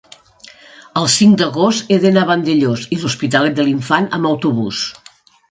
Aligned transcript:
el 1.01 1.09
cinc 1.15 1.37
d'agost 1.41 1.91
he 1.91 1.99
d'anar 2.05 2.23
a 2.27 2.29
Vandellòs 2.31 2.87
i 2.97 2.99
l'Hospitalet 3.03 3.61
de 3.61 3.67
l'Infant 3.69 4.11
amb 4.19 4.33
autobús. 4.33 4.83